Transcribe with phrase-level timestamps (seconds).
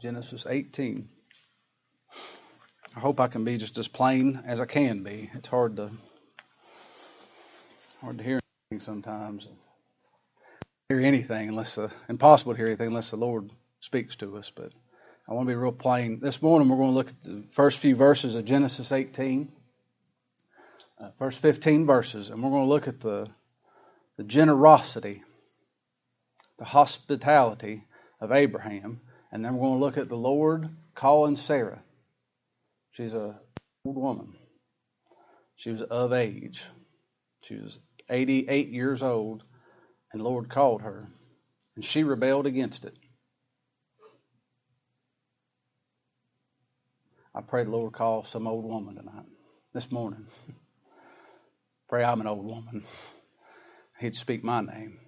[0.00, 1.08] Genesis 18.
[2.94, 5.28] I hope I can be just as plain as I can be.
[5.34, 5.90] It's hard to
[8.00, 8.38] hard to hear
[8.70, 9.48] anything sometimes.
[10.88, 14.52] Hear anything unless the impossible to hear anything unless the Lord speaks to us.
[14.54, 14.72] But
[15.28, 16.20] I want to be real plain.
[16.20, 19.50] This morning we're going to look at the first few verses of Genesis 18,
[21.00, 23.28] uh, first 15 verses, and we're going to look at the
[24.16, 25.24] the generosity,
[26.56, 27.84] the hospitality
[28.20, 29.00] of Abraham,
[29.32, 31.82] and then we're going to look at the Lord calling Sarah
[32.98, 33.38] She's a
[33.84, 34.34] old woman.
[35.54, 36.64] She was of age.
[37.42, 37.78] She was
[38.10, 39.44] 88 years old,
[40.12, 41.06] and the Lord called her,
[41.76, 42.96] and she rebelled against it.
[47.32, 49.26] I pray the Lord call some old woman tonight,
[49.72, 50.26] this morning.
[51.88, 52.82] pray I'm an old woman.
[54.00, 54.98] He'd speak my name.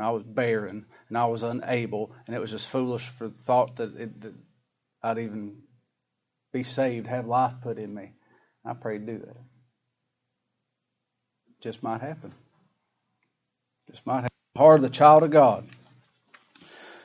[0.00, 3.76] I was barren, and I was unable, and it was just foolish for the thought
[3.76, 4.34] that, it, that
[5.02, 5.62] I'd even
[6.52, 8.12] be saved, have life put in me.
[8.64, 9.36] I prayed to do that.
[11.60, 12.32] Just might happen.
[13.90, 14.28] Just might happen.
[14.56, 15.66] Heart of the child of God.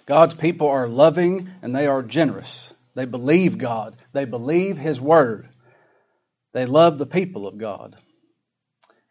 [0.05, 2.73] God's people are loving and they are generous.
[2.95, 3.95] They believe God.
[4.11, 5.49] They believe His Word.
[6.53, 7.95] They love the people of God.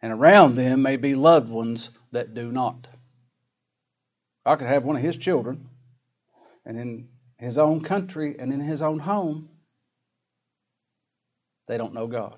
[0.01, 2.87] And around them may be loved ones that do not.
[4.45, 5.69] I could have one of His children,
[6.65, 9.49] and in His own country and in His own home,
[11.67, 12.35] they don't know God.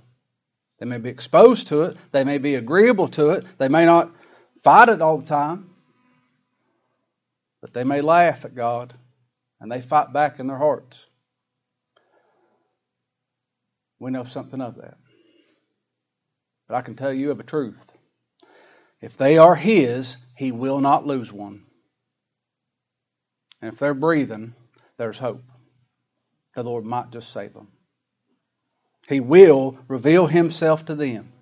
[0.80, 4.12] They may be exposed to it, they may be agreeable to it, they may not
[4.64, 5.70] fight it all the time,
[7.62, 8.94] but they may laugh at God
[9.60, 11.06] and they fight back in their hearts.
[14.00, 14.98] We know something of that.
[16.68, 17.94] But I can tell you of a truth.
[19.02, 21.65] If they are His, He will not lose one.
[23.66, 24.54] And if they're breathing,
[24.98, 25.42] there's hope.
[26.54, 27.70] The Lord might just save them.
[29.10, 31.34] He will reveal himself to them.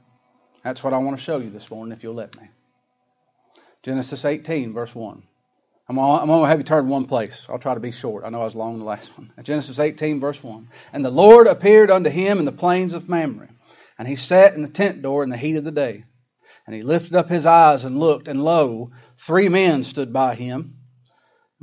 [0.63, 2.47] That's what I want to show you this morning, if you'll let me.
[3.81, 5.21] Genesis 18, verse 1.
[5.89, 7.45] I'm going to have you turn one place.
[7.49, 8.23] I'll try to be short.
[8.23, 9.33] I know I was long the last one.
[9.41, 10.69] Genesis 18, verse 1.
[10.93, 13.49] And the Lord appeared unto him in the plains of Mamre,
[13.99, 16.05] and he sat in the tent door in the heat of the day.
[16.65, 20.77] And he lifted up his eyes and looked, and lo, three men stood by him.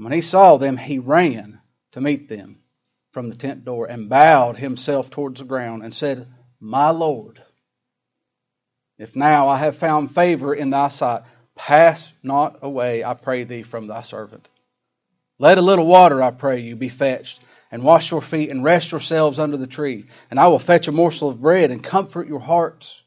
[0.00, 1.61] And when he saw them, he ran
[1.93, 2.61] to meet them
[3.12, 6.27] from the tent door and bowed himself towards the ground and said,
[6.59, 7.44] My Lord,
[8.97, 11.25] if now I have found favor in thy sight,
[11.55, 14.49] pass not away, I pray thee, from thy servant.
[15.39, 17.41] Let a little water, I pray you, be fetched,
[17.71, 20.06] and wash your feet, and rest yourselves under the tree.
[20.31, 23.03] And I will fetch a morsel of bread, and comfort your hearts.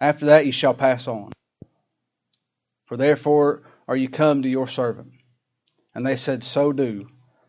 [0.00, 1.30] After that ye shall pass on.
[2.86, 5.12] For therefore are you come to your servant.
[5.94, 7.08] And they said, So do,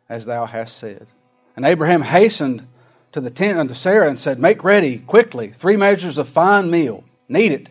[0.10, 1.08] as thou hast said.
[1.56, 2.68] And Abraham hastened
[3.12, 7.04] to the tent unto Sarah and said, Make ready quickly three measures of fine meal,
[7.28, 7.70] knead it,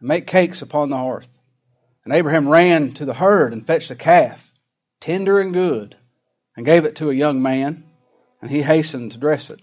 [0.00, 1.30] and make cakes upon the hearth.
[2.04, 4.52] And Abraham ran to the herd and fetched a calf,
[5.00, 5.96] tender and good,
[6.56, 7.84] and gave it to a young man,
[8.40, 9.60] and he hastened to dress it.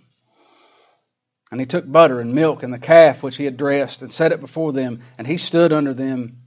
[1.51, 4.31] And he took butter and milk and the calf which he had dressed, and set
[4.31, 6.41] it before them, and he stood under them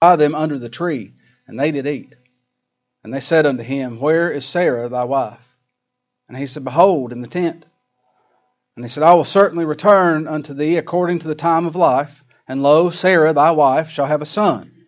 [0.00, 1.12] by them under the tree,
[1.46, 2.16] and they did eat.
[3.06, 5.54] And they said unto him, Where is Sarah thy wife?
[6.28, 7.64] And he said, Behold, in the tent.
[8.74, 12.24] And he said, I will certainly return unto thee according to the time of life.
[12.48, 14.86] And lo, Sarah thy wife shall have a son.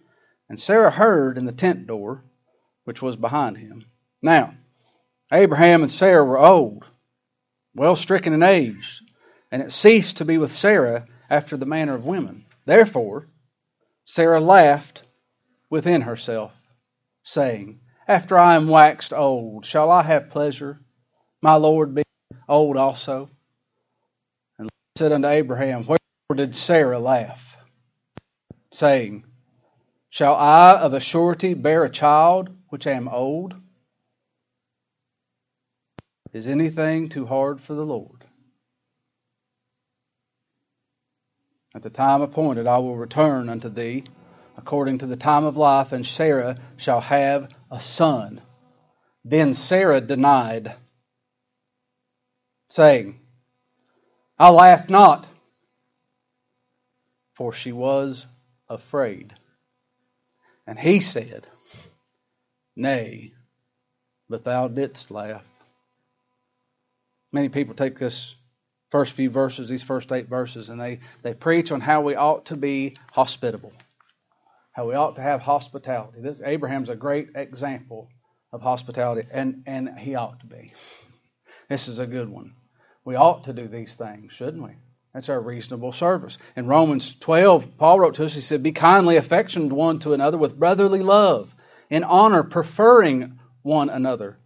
[0.48, 2.24] And Sarah heard in the tent door,
[2.82, 3.84] which was behind him.
[4.20, 4.54] Now,
[5.32, 6.86] Abraham and Sarah were old,
[7.72, 9.00] well stricken in age,
[9.52, 12.46] and it ceased to be with Sarah after the manner of women.
[12.64, 13.28] Therefore,
[14.04, 15.04] Sarah laughed
[15.70, 16.50] within herself,
[17.22, 20.80] saying, After I am waxed old, shall I have pleasure?
[21.42, 22.02] my Lord be
[22.48, 23.28] old also?
[24.58, 27.58] And said unto Abraham, Wherefore did Sarah laugh,
[28.72, 29.24] saying,
[30.08, 33.54] Shall I of a surety bear a child which am old?
[36.32, 38.24] Is anything too hard for the Lord?
[41.74, 44.04] At the time appointed I will return unto thee
[44.56, 48.40] according to the time of life, and Sarah shall have a son.
[49.24, 50.74] Then Sarah denied
[52.68, 53.18] saying,
[54.38, 55.26] I laughed not,
[57.34, 58.26] for she was
[58.68, 59.34] afraid.
[60.66, 61.46] And he said,
[62.76, 63.32] Nay,
[64.28, 65.44] but thou didst laugh.
[67.32, 68.34] Many people take this
[68.90, 72.46] first few verses, these first eight verses, and they, they preach on how we ought
[72.46, 73.72] to be hospitable,
[74.78, 76.20] how we ought to have hospitality.
[76.20, 78.08] This, Abraham's a great example
[78.52, 80.72] of hospitality, and, and he ought to be.
[81.68, 82.52] This is a good one.
[83.04, 84.76] We ought to do these things, shouldn't we?
[85.12, 86.38] That's our reasonable service.
[86.54, 90.38] In Romans 12, Paul wrote to us, he said, Be kindly affectioned one to another
[90.38, 91.56] with brotherly love,
[91.90, 94.38] in honor, preferring one another,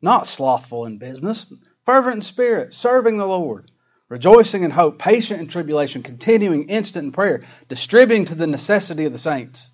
[0.00, 1.52] not slothful in business,
[1.84, 3.72] fervent in spirit, serving the Lord,
[4.08, 9.12] rejoicing in hope, patient in tribulation, continuing instant in prayer, distributing to the necessity of
[9.12, 9.70] the saints,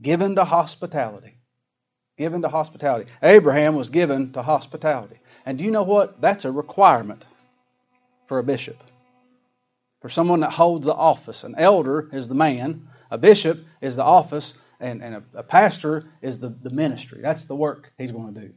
[0.00, 1.34] given to hospitality.
[2.16, 3.10] Given to hospitality.
[3.22, 5.20] Abraham was given to hospitality.
[5.46, 6.20] And do you know what?
[6.20, 7.24] That's a requirement
[8.26, 8.76] for a bishop
[10.00, 11.44] for someone that holds the office.
[11.44, 16.04] An elder is the man, a bishop is the office, and, and a, a pastor
[16.22, 17.20] is the, the ministry.
[17.22, 18.52] That's the work he's going to do.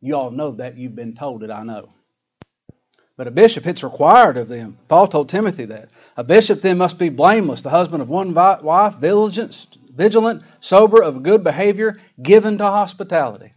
[0.00, 0.76] You all know that.
[0.76, 1.92] You've been told it, I know.
[3.18, 4.78] But a bishop, it's required of them.
[4.88, 5.90] Paul told Timothy that.
[6.16, 11.44] A bishop then must be blameless, the husband of one wife, vigilant, sober, of good
[11.44, 13.52] behavior, given to hospitality.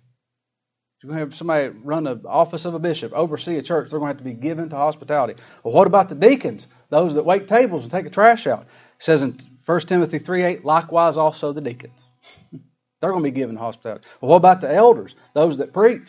[1.01, 3.99] You're going to have somebody run the office of a bishop, oversee a church, they're
[3.99, 5.35] going to have to be given to hospitality.
[5.63, 6.67] Well, what about the deacons?
[6.91, 8.61] those that wait tables and take the trash out.
[8.61, 8.67] It
[8.99, 9.35] says in
[9.65, 12.09] 1 Timothy 3 8, likewise also the deacons.
[13.01, 14.05] They're going to be given hospitality.
[14.19, 16.07] Well, what about the elders, those that preach?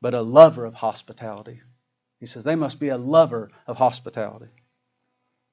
[0.00, 1.60] But a lover of hospitality.
[2.20, 4.50] He says they must be a lover of hospitality.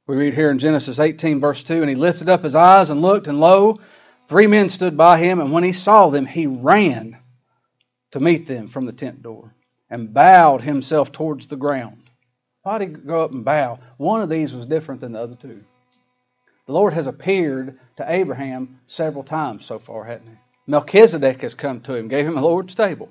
[0.06, 3.02] We read here in Genesis 18, verse 2 And he lifted up his eyes and
[3.02, 3.80] looked, and lo,
[4.28, 7.18] three men stood by him, and when he saw them, he ran
[8.12, 9.56] to meet them from the tent door
[9.90, 12.10] and bowed himself towards the ground.
[12.64, 13.80] Why did he go up and bow?
[13.96, 15.64] One of these was different than the other two.
[16.66, 20.36] The Lord has appeared to Abraham several times so far, hasn't he?
[20.68, 23.10] Melchizedek has come to him, gave him a Lord's table.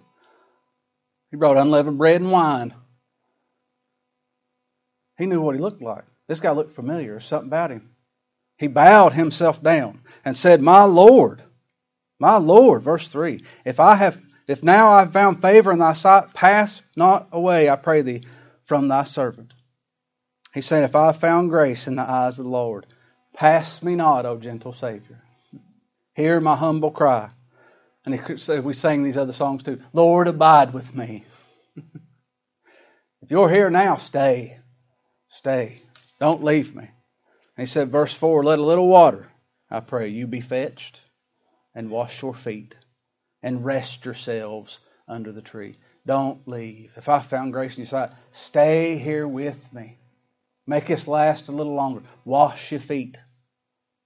[1.31, 2.75] He brought unleavened bread and wine.
[5.19, 6.05] He knew what he looked like.
[6.29, 7.91] This guy looked familiar, something about him.
[8.59, 11.43] He bowed himself down and said, My Lord,
[12.19, 15.93] my Lord, verse 3, if I have if now I have found favor in thy
[15.93, 18.23] sight, pass not away, I pray thee,
[18.65, 19.53] from thy servant.
[20.55, 22.87] He said, If I have found grace in the eyes of the Lord,
[23.35, 25.21] pass me not, O gentle Savior.
[26.15, 27.31] Hear my humble cry.
[28.05, 29.83] And he said, we sang these other songs too.
[29.93, 31.25] Lord, abide with me.
[31.77, 34.59] if you're here now, stay.
[35.37, 35.83] Stay.
[36.19, 36.85] Don't leave me.
[36.85, 36.91] And
[37.59, 39.29] he said, verse 4 Let a little water,
[39.71, 41.03] I pray, you be fetched,
[41.75, 42.75] and wash your feet,
[43.43, 45.75] and rest yourselves under the tree.
[46.07, 46.91] Don't leave.
[46.97, 49.99] If I found grace in your sight, stay here with me.
[50.67, 52.01] Make this last a little longer.
[52.25, 53.19] Wash your feet.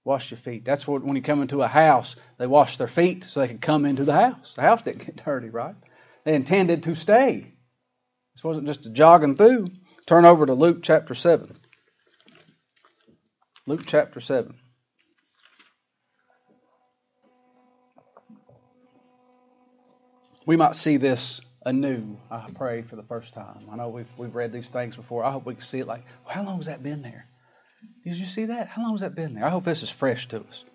[0.03, 0.65] Wash your feet.
[0.65, 3.59] That's what when you come into a house, they wash their feet so they can
[3.59, 4.53] come into the house.
[4.55, 5.75] The house didn't get dirty, right?
[6.25, 7.53] They intended to stay.
[8.35, 9.67] This wasn't just a jogging through.
[10.11, 11.55] Turn over to Luke chapter 7.
[13.65, 14.53] Luke chapter 7.
[20.45, 23.69] We might see this anew, I pray, for the first time.
[23.71, 25.23] I know we've, we've read these things before.
[25.23, 27.29] I hope we can see it like, how long has that been there?
[28.03, 28.67] Did you see that?
[28.67, 29.45] How long has that been there?
[29.45, 30.65] I hope this is fresh to us.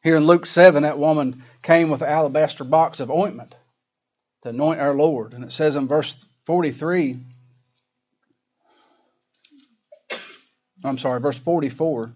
[0.00, 3.56] Here in Luke 7, that woman came with an alabaster box of ointment
[4.44, 5.32] to anoint our Lord.
[5.32, 7.18] And it says in verse 43,
[10.84, 12.12] I'm sorry, verse 44,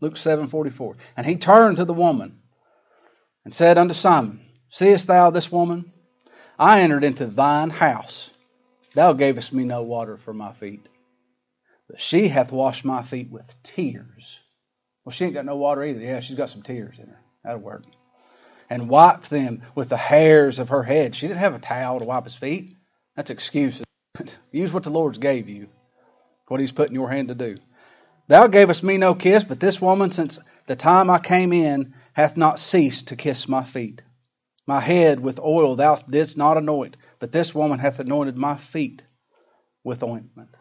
[0.00, 0.96] Luke 7 44.
[1.16, 2.38] And he turned to the woman
[3.44, 5.92] and said unto Simon, Seest thou this woman?
[6.58, 8.32] I entered into thine house.
[8.94, 10.88] Thou gavest me no water for my feet,
[11.88, 14.38] but she hath washed my feet with tears.
[15.04, 16.00] Well, she ain't got no water either.
[16.00, 17.20] Yeah, she's got some tears in her.
[17.42, 17.84] That'll work.
[18.70, 21.14] And wiped them with the hairs of her head.
[21.14, 22.76] She didn't have a towel to wipe his feet.
[23.16, 23.84] That's excuses.
[24.52, 25.68] Use what the Lord's gave you,
[26.48, 27.56] what He's put in your hand to do.
[28.26, 32.36] Thou gavest me no kiss, but this woman, since the time I came in, hath
[32.36, 34.02] not ceased to kiss my feet.
[34.66, 39.02] My head with oil thou didst not anoint, but this woman hath anointed my feet
[39.82, 40.56] with ointment.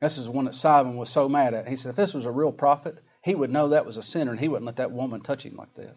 [0.00, 1.66] This is the one that Simon was so mad at.
[1.66, 4.30] He said, if this was a real prophet, he would know that was a sinner
[4.30, 5.96] and he wouldn't let that woman touch him like that.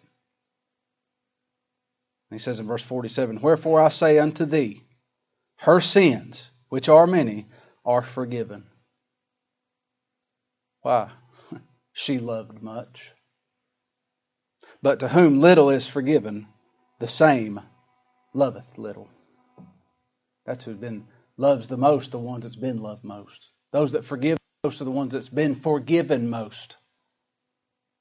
[2.30, 4.82] And he says in verse 47 Wherefore I say unto thee,
[5.58, 7.46] her sins, which are many,
[7.84, 8.64] are forgiven.
[10.82, 11.10] Why?
[11.92, 13.12] she loved much.
[14.82, 16.46] But to whom little is forgiven,
[17.00, 17.60] the same
[18.32, 19.08] loveth little.
[20.46, 21.06] That's who's been
[21.36, 23.50] loves the most, the ones that's been loved most.
[23.72, 26.78] Those that forgive most are the ones that's been forgiven most.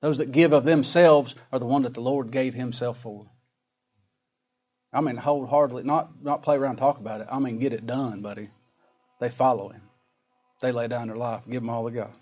[0.02, 3.28] Those that give of themselves are the one that the Lord gave Himself for.
[4.94, 7.28] I mean, wholeheartedly, not not play around, talk about it.
[7.32, 8.50] I mean, get it done, buddy.
[9.20, 9.82] They follow Him.
[10.62, 12.16] They lay down their life, give them all they got.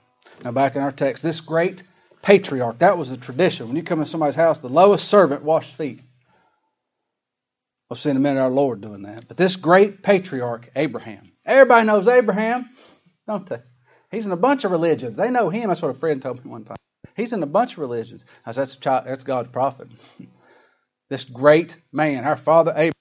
[0.43, 1.83] Now, back in our text, this great
[2.21, 3.67] patriarch, that was the tradition.
[3.67, 6.01] When you come in somebody's house, the lowest servant washed feet.
[7.89, 9.27] We'll see in a minute our Lord doing that.
[9.27, 11.23] But this great patriarch, Abraham.
[11.45, 12.69] Everybody knows Abraham,
[13.27, 13.59] don't they?
[14.11, 15.17] He's in a bunch of religions.
[15.17, 15.69] They know him.
[15.69, 16.77] That's what a friend told me one time.
[17.15, 18.25] He's in a bunch of religions.
[18.45, 19.87] I said, that's, child, that's God's prophet.
[21.09, 22.91] this great man, our father Abraham.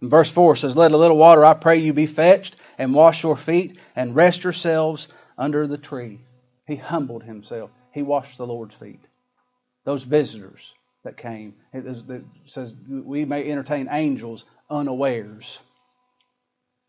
[0.00, 3.22] In verse 4 says, Let a little water, I pray you, be fetched, and wash
[3.22, 6.20] your feet, and rest yourselves under the tree.
[6.66, 7.70] He humbled himself.
[7.92, 9.00] He washed the Lord's feet.
[9.84, 15.60] Those visitors that came, it says, We may entertain angels unawares.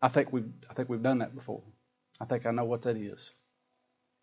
[0.00, 1.62] I think we've, I think we've done that before.
[2.20, 3.32] I think I know what that is.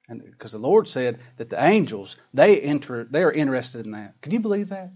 [0.07, 4.19] And because the Lord said that the angels, they enter, they are interested in that.
[4.21, 4.87] Can you believe that?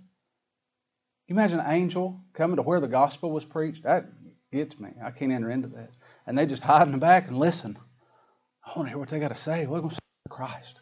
[1.27, 3.83] Can you imagine an angel coming to where the gospel was preached?
[3.83, 4.07] That
[4.51, 4.89] gets me.
[5.03, 5.91] I can't enter into that.
[6.25, 7.77] And they just hide in the back and listen.
[8.65, 9.65] I want to hear what they got to say.
[9.65, 10.81] Say Christ.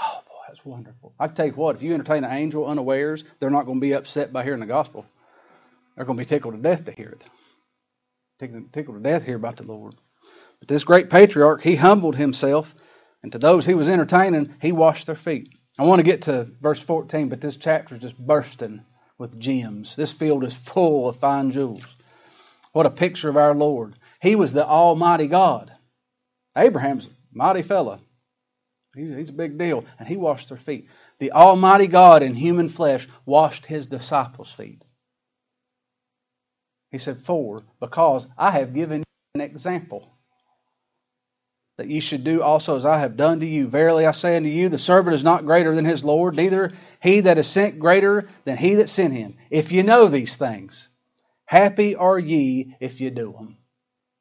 [0.00, 1.14] Oh boy, that's wonderful.
[1.18, 3.92] I tell you what, if you entertain an angel unawares, they're not going to be
[3.92, 5.06] upset by hearing the gospel.
[5.96, 7.22] They're going to be tickled to death to hear it.
[8.72, 9.94] Tickled, to death hear about the Lord.
[10.58, 12.74] But this great patriarch, he humbled himself,
[13.22, 15.48] and to those he was entertaining, he washed their feet.
[15.78, 18.84] I want to get to verse 14, but this chapter is just bursting
[19.18, 19.94] with gems.
[19.96, 21.96] This field is full of fine jewels.
[22.72, 23.94] What a picture of our Lord.
[24.20, 25.72] He was the Almighty God.
[26.56, 28.00] Abraham's a mighty fella.
[28.94, 29.84] He's, he's a big deal.
[29.98, 30.88] And he washed their feet.
[31.18, 34.84] The Almighty God in human flesh washed his disciples' feet.
[36.90, 39.02] He said, For, because I have given
[39.34, 40.14] an example
[41.76, 43.66] that ye should do also as I have done to you.
[43.66, 47.20] Verily I say unto you, the servant is not greater than his Lord, neither he
[47.20, 49.36] that is sent greater than he that sent him.
[49.50, 50.88] If you know these things,
[51.46, 53.56] happy are ye if you do them.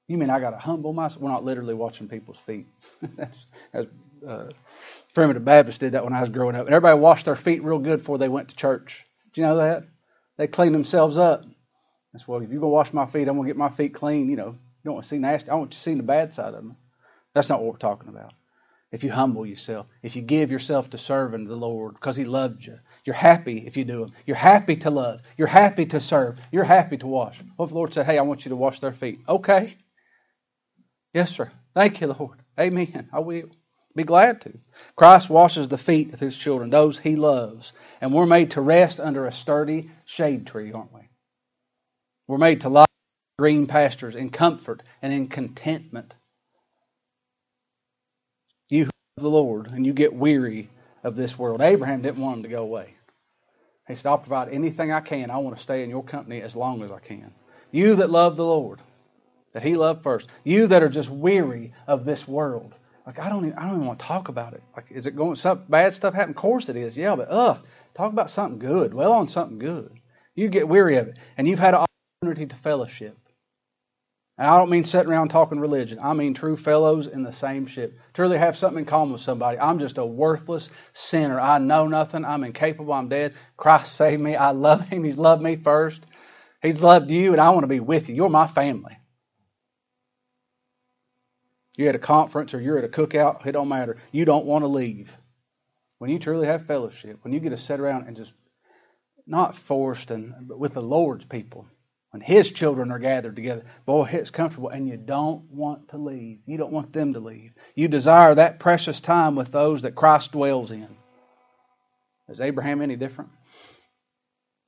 [0.07, 1.21] You mean I got to humble myself?
[1.21, 2.65] We're not literally watching people's feet.
[3.15, 3.87] that's, that's
[4.27, 4.49] uh,
[5.13, 6.65] primitive Baptists did that when I was growing up.
[6.65, 9.05] And everybody washed their feet real good before they went to church.
[9.33, 9.85] Do you know that?
[10.37, 11.45] They cleaned themselves up.
[12.11, 14.29] That's well, if you're gonna wash my feet, I'm gonna get my feet clean.
[14.29, 15.49] You know, you don't want to see nasty.
[15.49, 16.77] I want you to see the bad side of them.
[17.33, 18.33] That's not what we're talking about.
[18.91, 22.65] If you humble yourself, if you give yourself to serving the Lord because He loved
[22.65, 24.13] you, you're happy if you do them.
[24.27, 25.21] You're happy to love.
[25.37, 26.39] You're happy to serve.
[26.51, 27.39] You're happy to wash.
[27.55, 29.21] What if the Lord said, Hey, I want you to wash their feet?
[29.27, 29.75] Okay.
[31.13, 31.51] Yes, sir.
[31.73, 32.39] Thank you, Lord.
[32.59, 33.09] Amen.
[33.11, 33.49] I will.
[33.95, 34.53] Be glad to.
[34.95, 37.73] Christ washes the feet of His children, those He loves.
[38.01, 41.01] And we're made to rest under a sturdy shade tree, aren't we?
[42.27, 46.15] We're made to lie in green pastures in comfort and in contentment.
[48.69, 50.69] You who love the Lord and you get weary
[51.03, 51.61] of this world.
[51.61, 52.95] Abraham didn't want him to go away.
[53.87, 55.29] He said, I'll provide anything I can.
[55.29, 57.33] I want to stay in your company as long as I can.
[57.71, 58.79] You that love the Lord,
[59.51, 60.29] that He loved first.
[60.43, 62.73] You that are just weary of this world.
[63.05, 64.63] Like I don't even, I don't even want to talk about it.
[64.75, 66.31] Like is it going some bad stuff happen?
[66.31, 66.97] Of course it is.
[66.97, 67.57] Yeah, but uh,
[67.95, 68.93] talk about something good.
[68.93, 69.99] Well on something good.
[70.35, 71.19] You get weary of it.
[71.37, 71.85] And you've had an
[72.21, 73.17] opportunity to fellowship.
[74.37, 75.99] And I don't mean sitting around talking religion.
[76.01, 77.99] I mean true fellows in the same ship.
[78.13, 79.59] Truly have something in common with somebody.
[79.59, 81.39] I'm just a worthless sinner.
[81.39, 82.25] I know nothing.
[82.25, 82.93] I'm incapable.
[82.93, 83.35] I'm dead.
[83.57, 84.35] Christ saved me.
[84.35, 85.03] I love Him.
[85.03, 86.05] He's loved me first.
[86.61, 88.15] He's loved you, and I want to be with you.
[88.15, 88.97] You're my family.
[91.77, 93.97] You're at a conference or you're at a cookout, it don't matter.
[94.11, 95.17] You don't want to leave.
[95.97, 98.33] When you truly have fellowship, when you get to sit around and just
[99.25, 101.65] not forced and but with the Lord's people,
[102.11, 106.41] when His children are gathered together, boy, it's comfortable, and you don't want to leave.
[106.45, 107.53] You don't want them to leave.
[107.73, 110.95] You desire that precious time with those that Christ dwells in.
[112.29, 113.31] Is Abraham any different?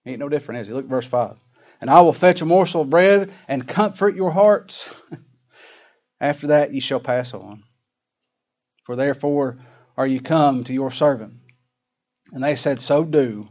[0.04, 0.74] He ain't no different, is he?
[0.74, 1.38] Look verse 5.
[1.82, 4.90] And I will fetch a morsel of bread and comfort your hearts.
[6.20, 7.64] After that ye shall pass on.
[8.84, 9.58] For therefore
[9.98, 11.34] are you come to your servant.
[12.32, 13.50] And they said, So do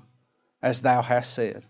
[0.63, 1.65] as thou hast said.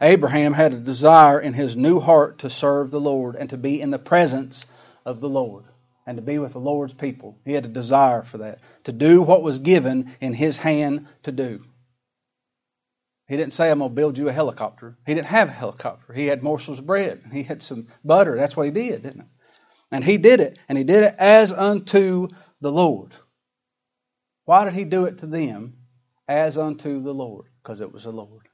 [0.00, 3.80] Abraham had a desire in his new heart to serve the Lord and to be
[3.80, 4.66] in the presence
[5.04, 5.64] of the Lord
[6.06, 7.38] and to be with the Lord's people.
[7.44, 11.32] He had a desire for that, to do what was given in his hand to
[11.32, 11.64] do.
[13.26, 14.98] He didn't say, I'm going to build you a helicopter.
[15.06, 16.12] He didn't have a helicopter.
[16.12, 17.22] He had morsels of bread.
[17.32, 18.36] He had some butter.
[18.36, 19.26] That's what he did, didn't he?
[19.94, 22.26] And he did it, and he did it as unto
[22.60, 23.12] the Lord.
[24.44, 25.74] Why did he do it to them
[26.26, 27.46] as unto the Lord?
[27.62, 28.48] Because it was the Lord.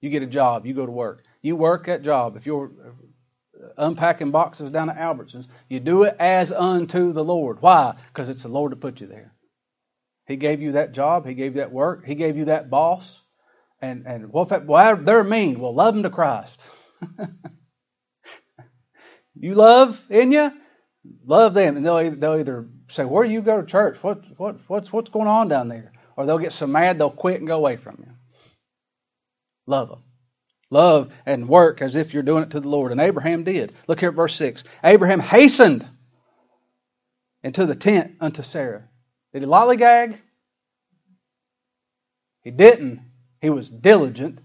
[0.00, 1.22] You get a job, you go to work.
[1.40, 2.36] You work that job.
[2.36, 7.62] If you're uh, unpacking boxes down at Albertsons, you do it as unto the Lord.
[7.62, 7.94] Why?
[8.08, 9.34] Because it's the Lord that put you there.
[10.26, 13.22] He gave you that job, He gave you that work, He gave you that boss.
[13.80, 15.60] And, and what if well, they're mean?
[15.60, 16.64] Well, love them to Christ.
[19.38, 20.52] you love in you?
[21.24, 21.76] Love them.
[21.76, 24.02] And they'll, either, they'll either say, Where do you go to church?
[24.02, 25.92] What, what, what's, what's going on down there?
[26.16, 28.12] Or they'll get so mad they'll quit and go away from you.
[29.66, 30.02] Love them.
[30.70, 32.92] Love and work as if you're doing it to the Lord.
[32.92, 33.72] And Abraham did.
[33.86, 34.64] Look here at verse 6.
[34.82, 35.88] Abraham hastened
[37.42, 38.88] into the tent unto Sarah.
[39.32, 40.18] Did he lollygag?
[42.42, 43.00] He didn't.
[43.40, 44.40] He was diligent.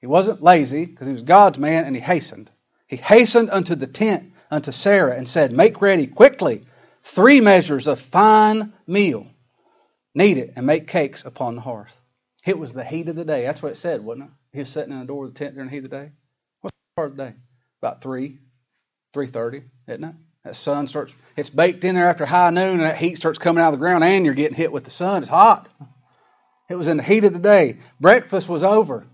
[0.00, 2.50] He wasn't lazy because he was God's man and he hastened.
[2.86, 6.62] He hastened unto the tent unto Sarah and said, Make ready quickly
[7.02, 9.26] three measures of fine meal.
[10.14, 12.00] Knead it and make cakes upon the hearth.
[12.46, 13.42] It was the heat of the day.
[13.42, 14.30] That's what it said, wasn't it?
[14.52, 16.12] He was sitting in the door of the tent during the heat of the day.
[16.60, 17.34] What's the part of the day?
[17.82, 18.38] About three,
[19.12, 20.14] three thirty, isn't it?
[20.44, 21.14] That sun starts.
[21.36, 23.78] It's baked in there after high noon, and that heat starts coming out of the
[23.78, 25.22] ground, and you're getting hit with the sun.
[25.22, 25.68] It's hot.
[26.68, 27.78] It was in the heat of the day.
[28.00, 29.06] Breakfast was over.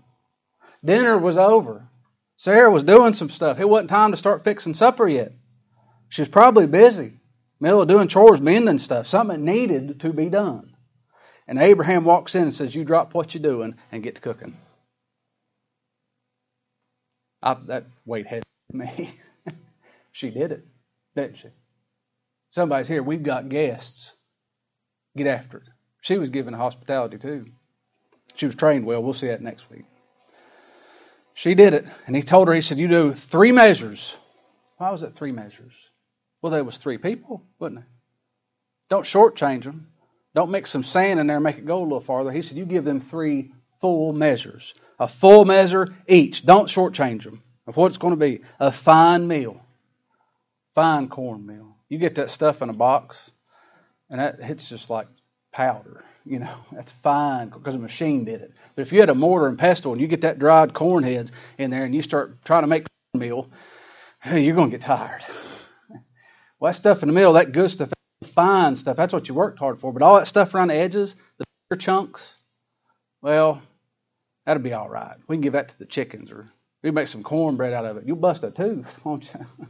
[0.83, 1.87] Dinner was over.
[2.41, 3.59] Sarah was doing some stuff.
[3.59, 5.31] It wasn't time to start fixing supper yet.
[6.09, 7.19] She was probably busy,
[7.59, 10.75] middle of doing chores, mending stuff, something needed to be done.
[11.47, 14.55] And Abraham walks in and says, You drop what you're doing and get to cooking.
[17.43, 18.41] I, that weight heavy
[18.73, 19.13] me.
[20.11, 20.65] she did it,
[21.15, 21.49] didn't she?
[22.49, 23.03] Somebody's here.
[23.03, 24.13] We've got guests.
[25.15, 25.69] Get after it.
[26.01, 27.51] She was given hospitality too.
[28.33, 29.03] She was trained well.
[29.03, 29.85] We'll see that next week.
[31.33, 34.17] She did it, and he told her, he said, You do three measures.
[34.77, 35.73] Why was it three measures?
[36.41, 37.85] Well, there was three people, wasn't it?
[38.89, 39.87] Don't shortchange them.
[40.33, 42.31] Don't mix some sand in there and make it go a little farther.
[42.31, 44.73] He said, You give them three full measures.
[44.99, 46.45] A full measure each.
[46.45, 48.41] Don't shortchange them of what it's going to be.
[48.59, 49.61] A fine meal.
[50.75, 51.75] Fine cornmeal.
[51.89, 53.31] You get that stuff in a box,
[54.09, 55.07] and that, it's just like
[55.51, 56.05] powder.
[56.25, 58.53] You know, that's fine because a machine did it.
[58.75, 61.31] But if you had a mortar and pestle and you get that dried corn heads
[61.57, 63.49] in there and you start trying to make cornmeal,
[64.31, 65.23] you're going to get tired.
[66.59, 67.91] Well, that stuff in the middle, that good stuff,
[68.23, 69.91] fine stuff, that's what you worked hard for.
[69.91, 71.15] But all that stuff around the edges,
[71.69, 72.37] the chunks,
[73.21, 73.61] well,
[74.45, 75.17] that'll be all right.
[75.27, 76.51] We can give that to the chickens or
[76.83, 78.03] we make some cornbread out of it.
[78.05, 79.67] You'll bust a tooth, won't you?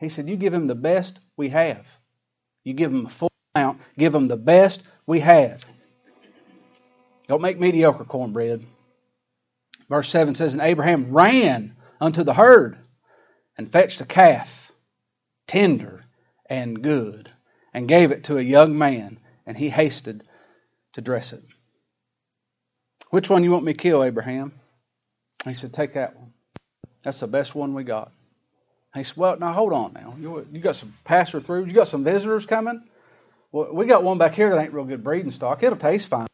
[0.00, 1.86] He said, You give him the best we have.
[2.64, 3.30] You give him a full
[3.98, 5.64] give them the best we have.
[7.26, 8.64] Don't make mediocre cornbread.
[9.88, 12.78] Verse 7 says, And Abraham ran unto the herd
[13.56, 14.72] and fetched a calf,
[15.46, 16.04] tender
[16.46, 17.30] and good,
[17.72, 20.24] and gave it to a young man, and he hasted
[20.94, 21.42] to dress it.
[23.10, 24.52] Which one you want me to kill, Abraham?
[25.44, 26.32] He said, Take that one.
[27.02, 28.10] That's the best one we got.
[28.94, 30.16] He said, Well, now hold on now.
[30.18, 32.82] You, you got some passer through, you got some visitors coming?
[33.54, 35.62] Well, we got one back here that ain't real good breeding stock.
[35.62, 36.26] It'll taste fine.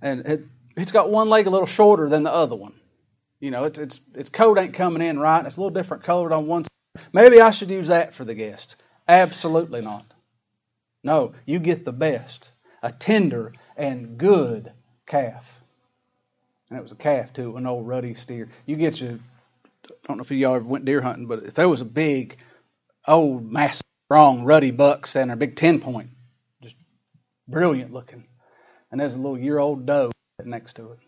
[0.00, 0.46] And it,
[0.78, 2.72] it's got one leg a little shorter than the other one.
[3.38, 5.44] You know, it's, it's, its coat ain't coming in right.
[5.44, 7.04] It's a little different colored on one side.
[7.12, 8.76] Maybe I should use that for the guests.
[9.06, 10.06] Absolutely not.
[11.02, 12.50] No, you get the best
[12.82, 14.72] a tender and good
[15.04, 15.60] calf.
[16.70, 18.48] And it was a calf, too, an old ruddy steer.
[18.64, 21.68] You get your, I don't know if y'all ever went deer hunting, but if there
[21.68, 22.38] was a big,
[23.06, 26.08] old, massive, strong, ruddy buck standing there, big 10 point,
[27.48, 28.24] brilliant looking,
[28.90, 30.10] and there's a little year old doe
[30.44, 30.98] next to it.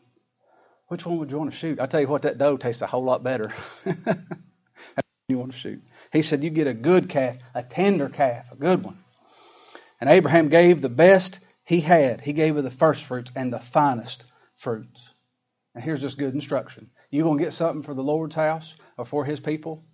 [0.88, 1.81] Which one would you want to shoot?
[1.81, 3.53] I tell you what, that doe tastes a whole lot better.
[5.29, 5.83] you want to shoot.
[6.12, 8.99] He said, You get a good calf, a tender calf, a good one.
[10.01, 12.20] And Abraham gave the best he had.
[12.20, 14.25] He gave her the first fruits and the finest
[14.57, 15.11] fruits.
[15.75, 16.90] And here's this good instruction.
[17.11, 19.85] You to get something for the Lord's house or for his people?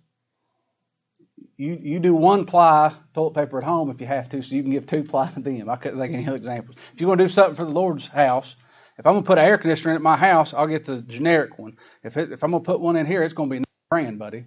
[1.57, 4.63] You, you do one ply toilet paper at home if you have to, so you
[4.63, 5.69] can give two ply to them.
[5.69, 6.77] I couldn't think of any other examples.
[6.93, 8.55] If you're going to do something for the Lord's house,
[8.97, 11.01] if I'm going to put an air conditioner in at my house, I'll get the
[11.01, 11.77] generic one.
[12.03, 14.19] If, it, if I'm going to put one in here, it's going to be grand,
[14.19, 14.45] buddy.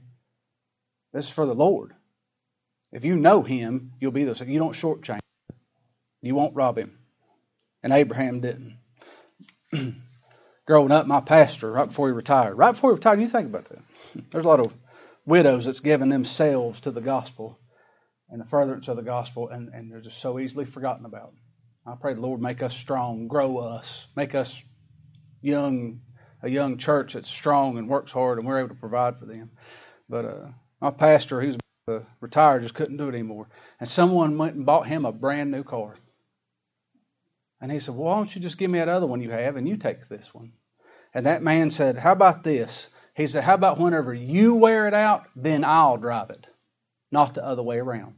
[1.12, 1.95] This is for the Lord.
[2.92, 4.40] If you know Him, you'll be this.
[4.40, 5.21] You don't shortchange.
[6.23, 6.99] You won't rob Him.
[7.83, 8.79] And Abraham didn't.
[10.66, 13.66] Growing up, my pastor, right before he retired, right before he retired, you think about
[13.66, 13.79] that.
[14.31, 14.73] There's a lot of
[15.27, 17.59] widows that's given themselves to the gospel
[18.31, 21.33] and the furtherance of the gospel, and, and they're just so easily forgotten about.
[21.85, 24.62] I pray the Lord make us strong, grow us, make us
[25.41, 26.01] young,
[26.43, 29.51] a young church that's strong and works hard, and we're able to provide for them.
[30.09, 30.47] But uh,
[30.81, 34.89] my pastor, who's uh, retired, just couldn't do it anymore, and someone went and bought
[34.89, 35.97] him a brand new car.
[37.61, 39.57] And he said, "Well, why don't you just give me that other one you have,
[39.57, 40.53] and you take this one?"
[41.15, 44.94] And that man said, "How about this?" He said, "How about whenever you wear it
[44.94, 46.46] out, then I'll drive it,
[47.11, 48.14] not the other way around."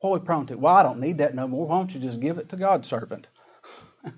[0.00, 0.56] What we prone to?
[0.56, 1.66] Well, I don't need that no more.
[1.66, 3.28] Why don't you just give it to God's servant?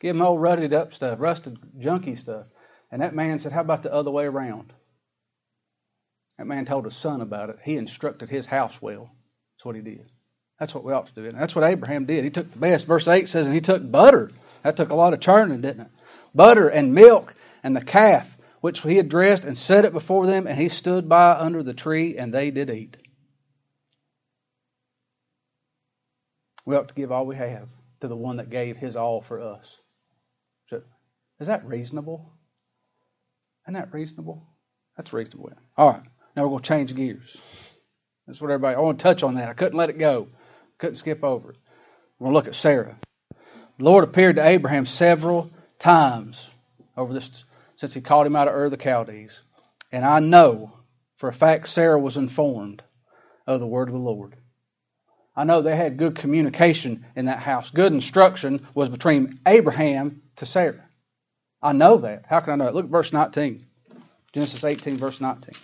[0.00, 2.46] give him old rutted up stuff, rusted, junky stuff.
[2.92, 4.72] And that man said, How about the other way around?
[6.38, 7.58] That man told his son about it.
[7.64, 9.10] He instructed his house well.
[9.56, 10.08] That's what he did.
[10.60, 11.24] That's what we ought to do.
[11.24, 12.22] And that's what Abraham did.
[12.22, 12.86] He took the best.
[12.86, 14.30] Verse 8 says, And he took butter.
[14.62, 15.90] That took a lot of churning, didn't it?
[16.32, 18.37] Butter and milk and the calf
[18.68, 21.72] which he had dressed, and set it before them, and he stood by under the
[21.72, 22.98] tree, and they did eat.
[26.66, 27.66] We ought to give all we have
[28.02, 29.80] to the one that gave his all for us.
[31.40, 32.30] Is that reasonable?
[33.64, 34.46] Isn't that reasonable?
[34.98, 35.50] That's reasonable.
[35.78, 36.02] All right,
[36.36, 37.40] now we're going to change gears.
[38.26, 39.48] That's what everybody, I want to touch on that.
[39.48, 40.28] I couldn't let it go,
[40.76, 41.58] couldn't skip over it.
[42.18, 42.98] We're going to look at Sarah.
[43.78, 46.50] The Lord appeared to Abraham several times
[46.98, 47.44] over this
[47.78, 49.40] since he called him out of Ur of the Chaldees.
[49.92, 50.72] And I know
[51.16, 52.82] for a fact Sarah was informed
[53.46, 54.34] of the word of the Lord.
[55.36, 57.70] I know they had good communication in that house.
[57.70, 60.88] Good instruction was between Abraham to Sarah.
[61.62, 62.24] I know that.
[62.26, 62.74] How can I know it?
[62.74, 63.64] Look at verse 19.
[64.32, 65.54] Genesis 18, verse 19.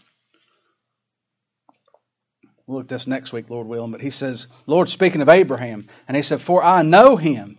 [2.67, 3.91] We'll look at this next week, Lord willing.
[3.91, 7.59] But he says, Lord speaking of Abraham, and he said, For I know him.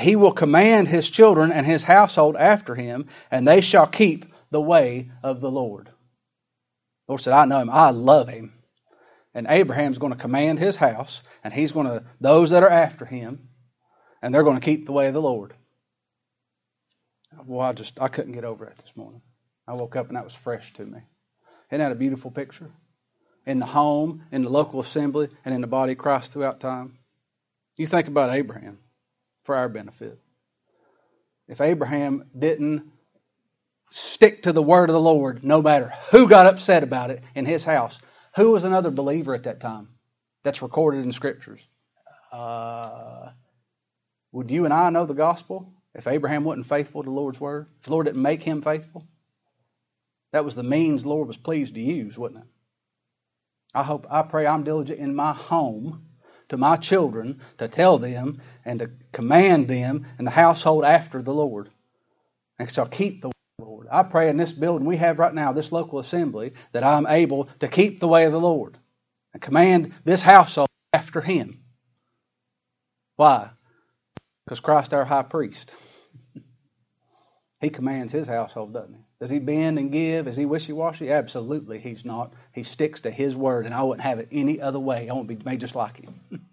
[0.00, 4.60] He will command his children and his household after him, and they shall keep the
[4.60, 5.86] way of the Lord.
[5.86, 7.70] The Lord said, I know him.
[7.70, 8.52] I love him.
[9.32, 13.04] And Abraham's going to command his house, and he's going to, those that are after
[13.04, 13.48] him,
[14.20, 15.54] and they're going to keep the way of the Lord.
[17.44, 19.22] Well, I just, I couldn't get over it this morning.
[19.68, 21.00] I woke up and that was fresh to me.
[21.70, 22.70] Isn't that a beautiful picture?
[23.44, 26.98] In the home, in the local assembly, and in the body of Christ throughout time.
[27.76, 28.78] You think about Abraham
[29.46, 30.18] for our benefit.
[31.48, 32.90] If Abraham didn't
[33.90, 37.46] stick to the word of the Lord, no matter who got upset about it in
[37.46, 37.98] his house,
[38.34, 39.88] who was another believer at that time
[40.42, 41.66] that's recorded in scriptures?
[42.32, 43.30] Uh,
[44.32, 47.68] would you and I know the gospel if Abraham wasn't faithful to the Lord's word?
[47.78, 49.06] If the Lord didn't make him faithful?
[50.32, 52.46] That was the means the Lord was pleased to use, wasn't it?
[53.72, 56.05] I hope, I pray I'm diligent in my home
[56.48, 61.34] to my children to tell them and to command them and the household after the
[61.34, 61.70] Lord.
[62.58, 63.86] And shall keep the Lord.
[63.90, 67.48] I pray in this building we have right now, this local assembly, that I'm able
[67.60, 68.78] to keep the way of the Lord
[69.32, 71.60] and command this household after Him.
[73.16, 73.50] Why?
[74.44, 75.74] Because Christ our high priest.
[77.60, 79.00] He commands his household, doesn't he?
[79.18, 80.28] Does he bend and give?
[80.28, 81.10] Is he wishy washy?
[81.10, 82.32] Absolutely, he's not.
[82.52, 85.08] He sticks to his word, and I wouldn't have it any other way.
[85.08, 86.20] I want to be made just like him.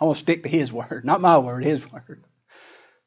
[0.00, 2.24] I want to stick to his word, not my word, his word.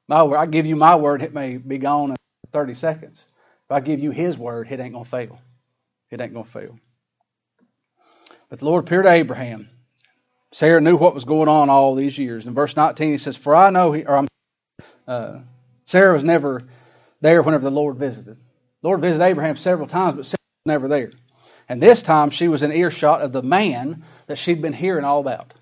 [0.07, 2.17] My word, I give you my word, it may be gone in
[2.51, 3.25] 30 seconds.
[3.65, 5.39] If I give you his word, it ain't going to fail.
[6.11, 6.79] It ain't going to fail.
[8.49, 9.69] But the Lord appeared to Abraham.
[10.51, 12.45] Sarah knew what was going on all these years.
[12.45, 14.27] In verse 19, he says, For I know, he, or I'm,
[15.07, 15.39] uh,
[15.85, 16.63] Sarah was never
[17.21, 18.37] there whenever the Lord visited.
[18.81, 21.11] The Lord visited Abraham several times, but Sarah was never there.
[21.69, 25.21] And this time she was in earshot of the man that she'd been hearing all
[25.21, 25.53] about.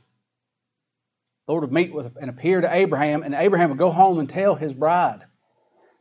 [1.45, 4.30] The Lord would meet with and appear to Abraham, and Abraham would go home and
[4.30, 5.22] tell his bride.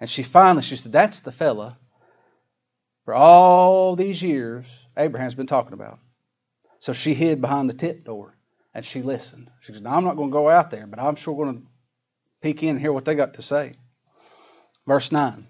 [0.01, 1.77] And she finally, she said, That's the fella
[3.09, 5.99] for all these years Abraham's been talking about.
[6.79, 8.37] So she hid behind the tent door
[8.75, 9.51] and she listened.
[9.61, 11.66] She said, I'm not going to go out there, but I'm sure going to
[12.42, 13.77] peek in and hear what they got to say.
[14.88, 15.46] Verse 9.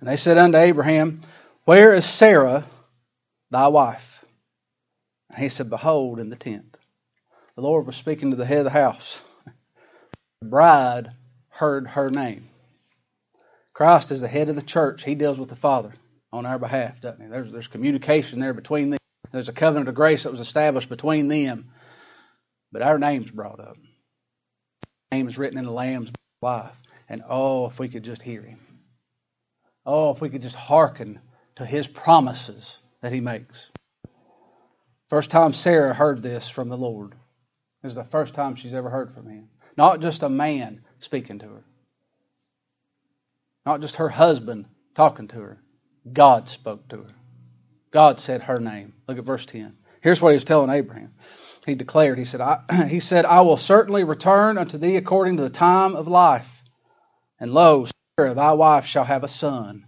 [0.00, 1.22] And they said unto Abraham,
[1.64, 2.66] Where is Sarah,
[3.50, 4.22] thy wife?
[5.30, 6.76] And he said, Behold, in the tent.
[7.56, 9.18] The Lord was speaking to the head of the house.
[10.42, 11.12] The bride
[11.48, 12.50] heard her name.
[13.72, 15.04] Christ is the head of the church.
[15.04, 15.94] He deals with the Father
[16.32, 17.28] on our behalf, doesn't he?
[17.28, 18.98] There's, there's communication there between them.
[19.30, 21.70] There's a covenant of grace that was established between them.
[22.72, 23.78] But our name's brought up.
[25.12, 26.81] Our Name is written in the Lamb's life.
[27.08, 28.58] And oh, if we could just hear him.
[29.84, 31.20] Oh, if we could just hearken
[31.56, 33.70] to his promises that he makes.
[35.08, 37.14] First time Sarah heard this from the Lord.
[37.82, 39.48] This is the first time she's ever heard from him.
[39.76, 41.64] Not just a man speaking to her,
[43.66, 45.62] not just her husband talking to her.
[46.12, 47.14] God spoke to her.
[47.90, 48.94] God said her name.
[49.06, 49.76] Look at verse 10.
[50.00, 51.12] Here's what he was telling Abraham.
[51.64, 55.42] He declared, he said, I, he said, I will certainly return unto thee according to
[55.42, 56.51] the time of life.
[57.42, 59.84] And lo, Sarah, thy wife, shall have a son.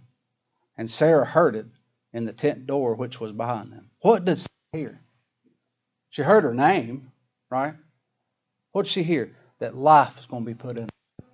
[0.77, 1.67] And Sarah heard it
[2.11, 3.91] in the tent door which was behind them.
[4.01, 5.01] What did Sarah hear?
[6.09, 7.13] She heard her name,
[7.49, 7.75] right?
[8.73, 9.31] What did she hear?
[9.59, 11.25] That life is going to be put in her.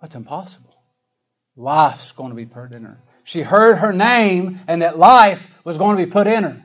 [0.00, 0.74] That's impossible.
[1.56, 3.02] Life's going to be put in her.
[3.22, 6.62] She heard her name and that life was going to be put in her.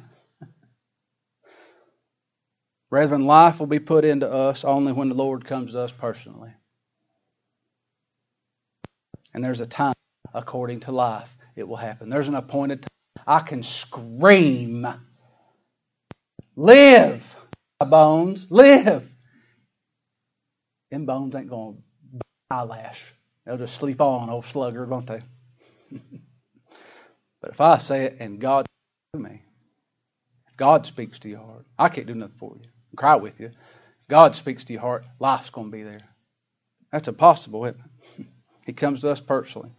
[2.89, 6.53] Brethren, life will be put into us only when the Lord comes to us personally.
[9.35, 9.93] And there's a time
[10.33, 12.09] according to life it will happen.
[12.09, 13.23] There's an appointed time.
[13.27, 14.87] I can scream,
[16.55, 17.35] Live,
[17.81, 19.11] my bones, live.
[20.89, 22.19] Them bones ain't going to
[22.49, 23.13] eyelash.
[23.45, 25.21] They'll just sleep on, old slugger, won't they?
[27.41, 28.65] But if I say it and God
[29.13, 29.43] to me,
[30.57, 32.67] God speaks to your heart, I can't do nothing for you.
[32.93, 33.51] I cry with you.
[34.09, 35.99] God speaks to your heart, life's going to be there.
[36.91, 37.81] That's impossible, isn't
[38.17, 38.25] it?
[38.65, 39.69] he comes to us personally.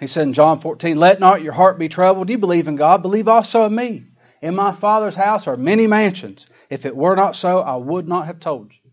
[0.00, 2.28] He said in John 14, Let not your heart be troubled.
[2.28, 4.04] You believe in God, believe also in me.
[4.42, 6.46] In my Father's house are many mansions.
[6.68, 8.90] If it were not so, I would not have told you.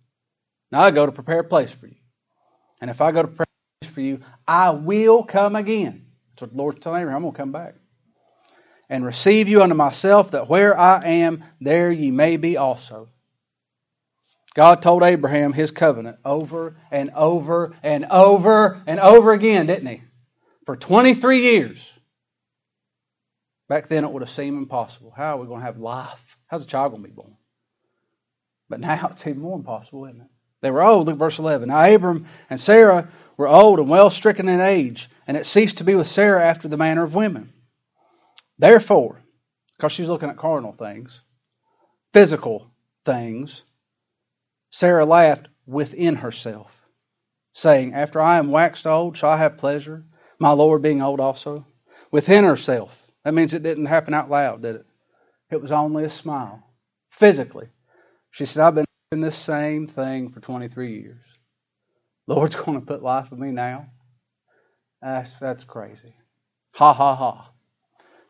[0.72, 1.96] Now I go to prepare a place for you.
[2.80, 6.06] And if I go to prepare a place for you, I will come again.
[6.32, 7.18] That's what the Lord's telling Abraham.
[7.18, 7.76] I'm going to come back.
[8.90, 13.10] And receive you unto myself, that where I am, there ye may be also.
[14.54, 20.02] God told Abraham his covenant over and over and over and over again, didn't he?
[20.66, 21.92] For 23 years.
[23.68, 25.12] Back then, it would have seemed impossible.
[25.16, 26.38] How are we going to have life?
[26.48, 27.36] How's a child going to be born?
[28.70, 30.28] But now it's even more impossible, isn't it?
[30.62, 31.08] They were old.
[31.08, 31.70] Look verse 11.
[31.70, 35.84] Now Abram and Sarah were old and well stricken in age, and it ceased to
[35.84, 37.52] be with Sarah after the manner of women.
[38.58, 39.22] Therefore,
[39.76, 41.24] because she's looking at carnal things,
[42.14, 42.72] physical
[43.04, 43.64] things,
[44.74, 46.90] Sarah laughed within herself,
[47.54, 50.04] saying, After I am waxed old, shall I have pleasure,
[50.40, 51.68] my Lord being old also?
[52.10, 53.08] Within herself.
[53.24, 54.88] That means it didn't happen out loud, did it?
[55.52, 56.64] It was only a smile.
[57.12, 57.68] Physically.
[58.32, 61.24] She said, I've been doing this same thing for 23 years.
[62.26, 63.86] Lord's going to put life in me now.
[65.04, 66.16] That's, that's crazy.
[66.72, 67.52] Ha ha ha.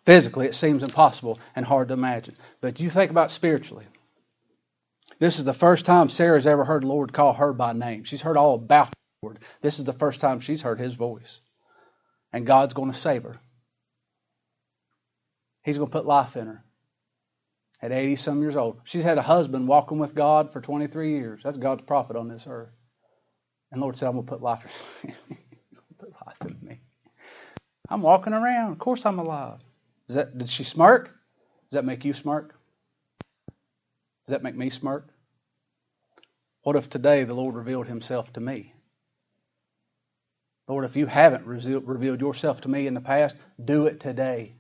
[0.06, 2.36] Physically, it seems impossible and hard to imagine.
[2.60, 3.86] But you think about spiritually.
[5.24, 8.04] This is the first time Sarah's ever heard the Lord call her by name.
[8.04, 9.40] She's heard all about the Lord.
[9.62, 11.40] This is the first time she's heard his voice.
[12.34, 13.40] And God's going to save her.
[15.64, 16.66] He's going to put life in her.
[17.82, 18.82] At 80 some years old.
[18.84, 21.40] She's had a husband walking with God for 23 years.
[21.42, 22.74] That's God's prophet on this earth.
[23.72, 24.66] And Lord said, I'm going to put life
[26.42, 26.82] in me.
[27.88, 28.74] I'm walking around.
[28.74, 29.62] Of course I'm alive.
[30.10, 31.06] That, did she smirk?
[31.06, 32.60] Does that make you smirk?
[34.26, 35.13] Does that make me smirk?
[36.64, 38.74] What if today the Lord revealed himself to me?
[40.68, 44.54] Lord, if you haven't revealed yourself to me in the past, do it today.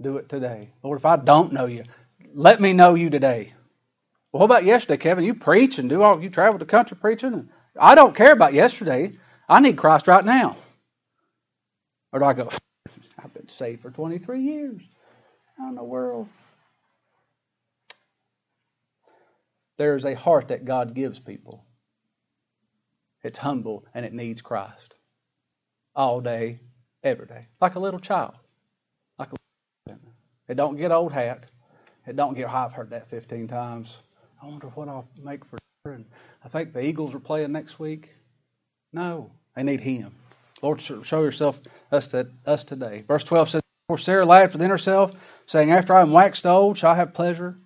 [0.00, 0.70] Do it today.
[0.82, 1.84] Lord, if I don't know you,
[2.32, 3.52] let me know you today.
[4.32, 5.24] Well, what about yesterday, Kevin?
[5.24, 7.34] You preach and do all you travel the country preaching.
[7.34, 9.12] and I don't care about yesterday.
[9.48, 10.56] I need Christ right now.
[12.12, 12.50] Or do I go,
[13.22, 14.80] I've been saved for 23 years.
[15.58, 16.28] In the world?
[19.76, 21.64] There is a heart that God gives people.
[23.22, 24.94] It's humble and it needs Christ.
[25.94, 26.60] All day,
[27.02, 27.46] every day.
[27.60, 28.34] Like a little child.
[29.18, 29.96] Like a
[30.48, 31.46] It don't get old hat.
[32.06, 33.98] It don't get, I've heard that 15 times.
[34.42, 36.04] I wonder what I'll make for and
[36.44, 38.14] I think the Eagles are playing next week.
[38.92, 40.14] No, they need Him.
[40.62, 41.60] Lord, show yourself
[41.92, 43.04] us, to, us today.
[43.06, 45.12] Verse 12 says, For Sarah laughed within herself,
[45.46, 47.58] saying, After I am waxed old, shall I have pleasure?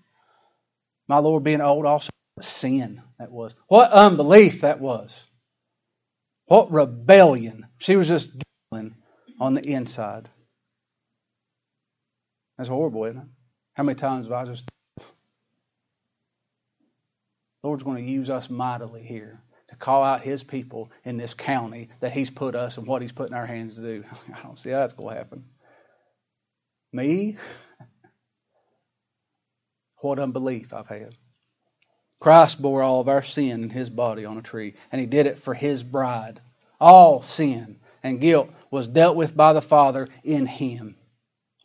[1.10, 2.08] My Lord being old also.
[2.40, 3.52] Sin that was.
[3.66, 5.26] What unbelief that was.
[6.46, 7.66] What rebellion.
[7.78, 8.30] She was just
[8.70, 8.94] dealing
[9.40, 10.28] on the inside.
[12.56, 13.26] That's horrible, isn't it?
[13.74, 14.68] How many times have I just.
[17.64, 21.88] Lord's going to use us mightily here to call out His people in this county
[21.98, 24.04] that He's put us and what He's put in our hands to do.
[24.32, 25.44] I don't see how that's going to happen.
[26.92, 27.36] Me?
[30.00, 31.14] What unbelief I've had.
[32.20, 35.26] Christ bore all of our sin in his body on a tree, and he did
[35.26, 36.40] it for his bride.
[36.78, 40.96] All sin and guilt was dealt with by the Father in him.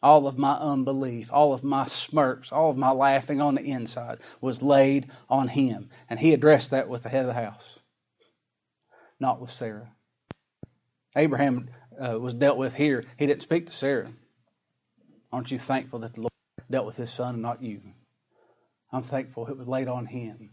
[0.01, 4.19] All of my unbelief, all of my smirks, all of my laughing on the inside
[4.39, 5.89] was laid on him.
[6.09, 7.79] And he addressed that with the head of the house,
[9.19, 9.89] not with Sarah.
[11.17, 11.69] Abraham
[11.99, 13.03] uh, was dealt with here.
[13.17, 14.09] He didn't speak to Sarah.
[15.31, 16.31] Aren't you thankful that the Lord
[16.69, 17.81] dealt with his son and not you?
[18.95, 20.51] I'm thankful it was laid on him.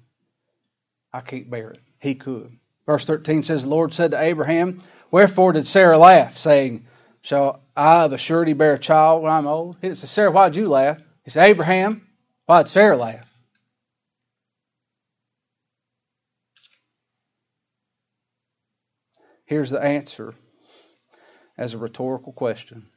[1.13, 1.81] I can't bear it.
[2.01, 2.59] He could.
[2.87, 6.85] Verse 13 says, The Lord said to Abraham, Wherefore did Sarah laugh, saying,
[7.21, 9.77] Shall I of a surety bear a child when I'm old?
[9.81, 11.01] He said, Sarah, why did you laugh?
[11.23, 12.05] He said, Abraham,
[12.47, 13.33] why did Sarah laugh?
[19.45, 20.35] Here's the answer
[21.57, 22.89] as a rhetorical question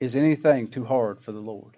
[0.00, 1.76] Is anything too hard for the Lord?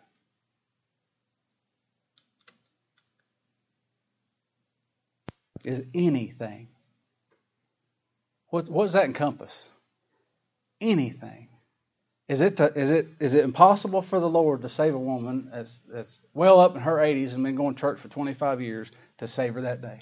[5.65, 6.69] Is anything.
[8.49, 9.69] What, what does that encompass?
[10.81, 11.49] Anything.
[12.29, 15.51] Is it, to, is, it, is it impossible for the Lord to save a woman
[15.53, 18.91] that's, that's well up in her 80s and been going to church for 25 years
[19.19, 20.01] to save her that day?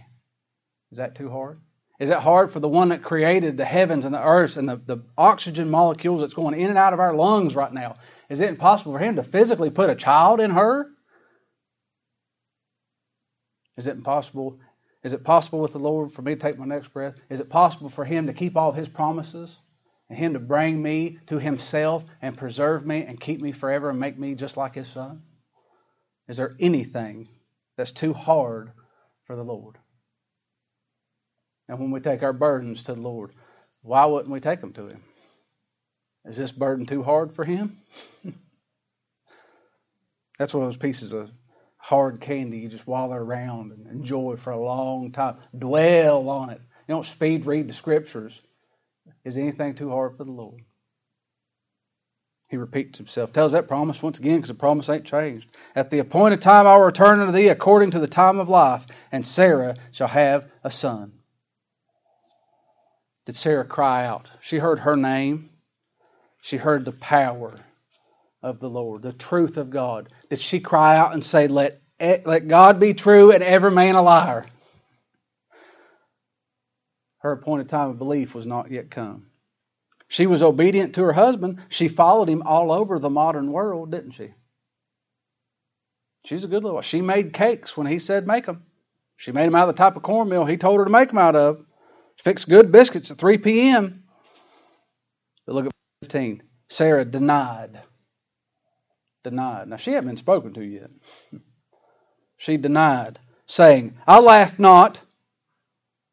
[0.93, 1.61] Is that too hard?
[1.99, 4.77] Is it hard for the one that created the heavens and the earth and the,
[4.77, 7.97] the oxygen molecules that's going in and out of our lungs right now?
[8.31, 10.87] Is it impossible for him to physically put a child in her?
[13.77, 14.61] Is it impossible?
[15.05, 17.15] Is it possible with the Lord for me to take my next breath?
[17.31, 19.57] Is it possible for him to keep all his promises?
[20.09, 24.01] And him to bring me to himself and preserve me and keep me forever and
[24.01, 25.23] make me just like his son?
[26.29, 27.29] Is there anything
[27.77, 28.73] that's too hard
[29.25, 29.77] for the Lord?
[31.69, 33.33] And when we take our burdens to the Lord,
[33.83, 35.05] why wouldn't we take them to him?
[36.25, 37.79] Is this burden too hard for him?
[40.39, 41.31] That's one of those pieces of
[41.79, 45.37] hard candy you just wallow around and enjoy it for a long time.
[45.57, 46.61] Dwell on it.
[46.87, 48.41] You don't speed read the scriptures.
[49.25, 50.63] Is anything too hard for the Lord?
[52.49, 55.51] He repeats himself, tells that promise once again because the promise ain't changed.
[55.75, 58.87] At the appointed time I will return unto thee according to the time of life,
[59.13, 61.13] and Sarah shall have a son.
[63.27, 64.31] Did Sarah cry out?
[64.41, 65.51] She heard her name.
[66.41, 67.55] She heard the power
[68.43, 70.09] of the Lord, the truth of God.
[70.31, 74.03] Did she cry out and say, Let, let God be true and every man a
[74.03, 74.47] liar?
[77.19, 79.27] Her appointed time of belief was not yet come.
[80.07, 81.61] She was obedient to her husband.
[81.69, 84.33] She followed him all over the modern world, didn't she?
[86.25, 86.81] She's a good little.
[86.81, 88.65] She made cakes when he said make them.
[89.17, 91.19] She made them out of the type of cornmeal he told her to make them
[91.19, 91.59] out of.
[92.17, 94.05] She fixed good biscuits at 3 p.m.
[95.45, 95.73] But look at
[96.03, 96.43] 15.
[96.69, 97.81] Sarah denied.
[99.29, 99.69] Denied.
[99.69, 100.91] Now, she hadn't been spoken to yet.
[102.39, 105.01] She denied, saying, I laughed not.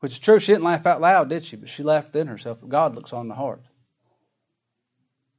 [0.02, 0.40] Which is true.
[0.40, 1.56] She didn't laugh out loud, did she?
[1.56, 2.58] But she laughed within herself.
[2.68, 3.62] God looks on the heart.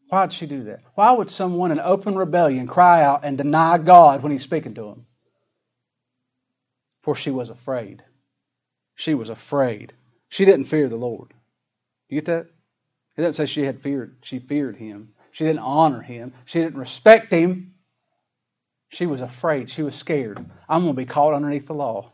[0.08, 0.80] Why did she do that?
[0.94, 4.88] Why would someone in open rebellion cry out and deny God when he's speaking to
[4.88, 5.06] him?
[7.02, 8.04] For she was afraid.
[8.94, 9.92] She was afraid.
[10.30, 11.34] She didn't fear the Lord.
[12.08, 12.46] You get that?
[13.16, 15.12] It doesn't say she had feared, she feared him.
[15.36, 16.32] She didn't honor him.
[16.46, 17.74] She didn't respect him.
[18.88, 19.68] She was afraid.
[19.68, 20.38] She was scared.
[20.66, 22.12] I'm going to be caught underneath the law.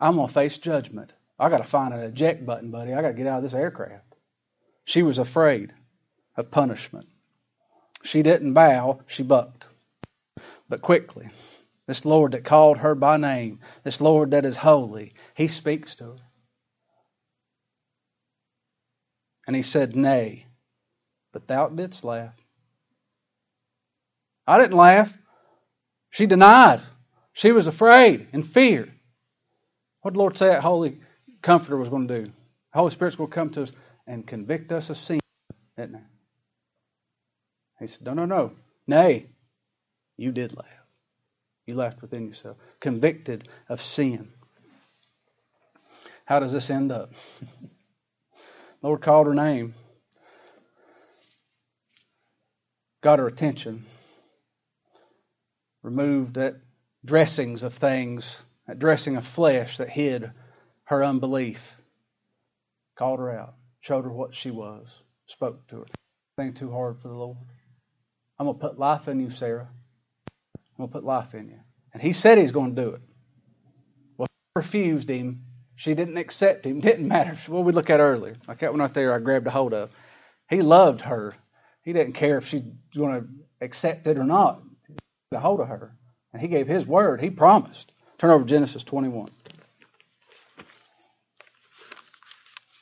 [0.00, 1.12] I'm going to face judgment.
[1.38, 2.92] I got to find an eject button, buddy.
[2.92, 4.16] I got to get out of this aircraft.
[4.84, 5.72] She was afraid
[6.36, 7.06] of punishment.
[8.02, 9.68] She didn't bow, she bucked.
[10.68, 11.28] But quickly,
[11.86, 16.04] this Lord that called her by name, this Lord that is holy, he speaks to
[16.04, 16.16] her.
[19.46, 20.47] And he said, Nay,
[21.38, 22.34] but thou didst laugh.
[24.44, 25.16] I didn't laugh.
[26.10, 26.80] She denied.
[27.32, 28.92] She was afraid and fear.
[30.02, 30.98] What did Lord say that Holy
[31.40, 32.24] Comforter was going to do?
[32.24, 33.72] The Holy Spirit's going to come to us
[34.04, 35.20] and convict us of sin,
[35.76, 36.02] isn't it?
[37.78, 38.52] He said, No, no, no.
[38.88, 39.26] Nay,
[40.16, 40.66] you did laugh.
[41.66, 44.32] You laughed within yourself, convicted of sin.
[46.24, 47.12] How does this end up?
[48.82, 49.74] Lord called her name,
[53.02, 53.84] got her attention,
[55.82, 56.56] removed that
[57.04, 60.30] dressings of things, that dressing of flesh that hid
[60.84, 61.76] her unbelief,
[62.96, 64.88] called her out, showed her what she was,
[65.26, 65.86] spoke to her.
[66.38, 67.36] Anything too hard for the Lord?
[68.38, 69.68] I'm going to put life in you, Sarah.
[69.68, 71.58] I'm going to put life in you.
[71.92, 73.00] And he said he's going to do it.
[74.16, 75.44] Well, she refused him.
[75.74, 76.80] She didn't accept him.
[76.80, 77.36] Didn't matter.
[77.50, 78.36] What we look at earlier.
[78.46, 79.90] Like that one right there I grabbed a hold of.
[80.48, 81.34] He loved her.
[81.82, 82.62] He didn't care if she's
[82.96, 83.26] going to
[83.60, 84.62] accept it or not.
[84.86, 84.94] He
[85.32, 85.96] got a hold of her.
[86.32, 87.20] And he gave his word.
[87.20, 87.92] He promised.
[88.18, 89.28] Turn over Genesis 21.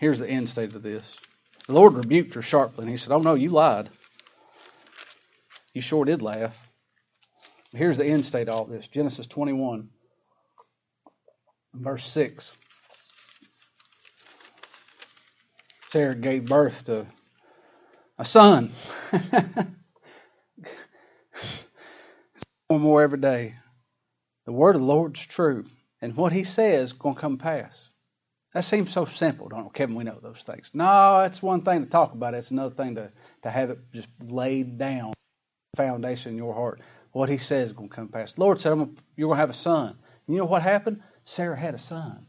[0.01, 1.19] Here's the end state of this.
[1.67, 3.91] The Lord rebuked her sharply, and he said, Oh no, you lied.
[5.75, 6.71] You sure did laugh.
[7.73, 9.89] Here's the end state of all this Genesis 21,
[11.75, 12.57] verse 6.
[15.89, 17.07] Sarah gave birth to
[18.19, 18.71] a son.
[22.69, 23.55] One more every day.
[24.45, 25.65] The word of the Lord's true,
[26.01, 27.91] and what He says is going to come pass.
[28.55, 29.95] That seems so simple, don't it, Kevin?
[29.95, 30.71] We know those things.
[30.73, 32.33] No, it's one thing to talk about.
[32.33, 33.13] It's another thing to,
[33.43, 35.13] to have it just laid down
[35.77, 36.81] foundation in your heart.
[37.13, 38.35] What he says is going to come pass.
[38.35, 38.71] The Lord said,
[39.17, 39.99] You're going to have a son.
[40.27, 41.03] You know what happened?
[41.25, 42.27] Sarah had a son.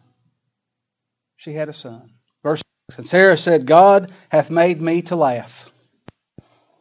[1.38, 2.12] She had a son.
[2.44, 5.72] Verse 6 And Sarah said, God hath made me to laugh,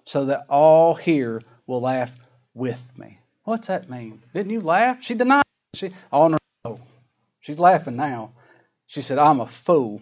[0.06, 2.16] so that all here will laugh
[2.54, 3.18] with me.
[3.44, 4.22] What's that mean?
[4.32, 5.02] Didn't you laugh?
[5.02, 5.42] She denied.
[5.74, 6.80] She, oh, no, no.
[7.40, 8.32] She's laughing now.
[8.86, 10.00] She said, I'm a fool.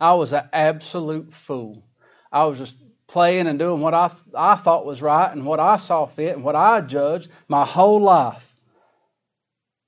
[0.00, 1.82] I was an absolute fool.
[2.30, 5.76] I was just playing and doing what I, I thought was right and what I
[5.76, 8.44] saw fit and what I judged my whole life.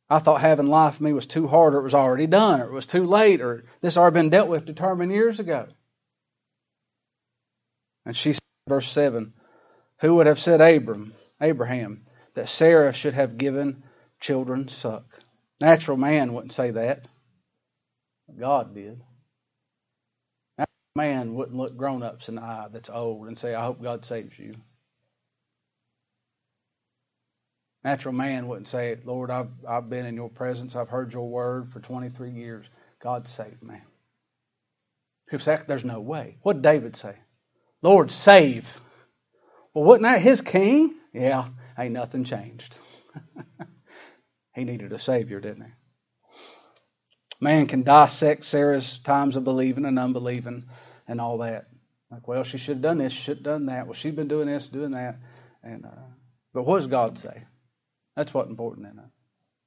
[0.09, 2.65] I thought having life for me was too hard, or it was already done, or
[2.65, 5.69] it was too late, or this already been dealt with, determined years ago.
[8.05, 8.35] And she
[8.71, 9.35] verse 7
[10.01, 11.13] Who would have said Abram,
[11.43, 13.83] Abraham, that Sarah should have given
[14.19, 15.21] children suck?
[15.61, 17.07] Natural man wouldn't say that.
[18.39, 19.03] God did.
[20.57, 23.83] Natural man wouldn't look grown ups in the eye that's old and say, I hope
[23.83, 24.55] God saves you.
[27.83, 30.77] Natural man wouldn't say it, Lord, I've, I've been in your presence.
[30.77, 32.67] I've heard your word for 23 years.
[33.03, 33.77] God save me.
[35.29, 36.37] People say, there's no way.
[36.43, 37.17] What did David say?
[37.83, 38.77] Lord, save.
[39.73, 40.95] Well, wasn't that his king?
[41.13, 42.77] Yeah, ain't nothing changed.
[44.55, 45.71] he needed a Savior, didn't he?
[47.41, 50.67] Man can dissect Sarah's times of believing and unbelieving
[51.09, 51.69] and all that.
[52.11, 53.87] Like, well, she should have done this, should have done that.
[53.87, 55.19] Well, she's been doing this, doing that.
[55.63, 56.03] And uh,
[56.53, 57.45] but what does God say?
[58.17, 59.05] That's what's important in it.